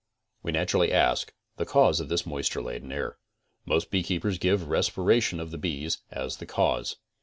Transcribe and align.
We 0.41 0.51
naturally 0.51 0.91
ask 0.91 1.31
the 1.57 1.65
cause 1.67 1.99
of 1.99 2.09
this 2.09 2.25
moisture 2.25 2.63
laden 2.63 2.91
air. 2.91 3.19
Most 3.67 3.91
beekeepers 3.91 4.39
give 4.39 4.67
respiration 4.67 5.39
of 5.39 5.51
the 5.51 5.59
bees 5.59 5.99
as 6.09 6.37
the 6.37 6.47
cause. 6.47 6.95